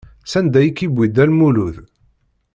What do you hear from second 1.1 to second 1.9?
Lmulud?